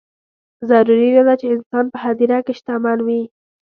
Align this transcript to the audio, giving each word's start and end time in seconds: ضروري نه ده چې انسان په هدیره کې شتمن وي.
ضروري 0.69 1.09
نه 1.15 1.23
ده 1.27 1.33
چې 1.39 1.45
انسان 1.55 1.85
په 1.93 1.97
هدیره 2.05 2.39
کې 2.45 2.53
شتمن 2.59 2.99
وي. 3.07 3.21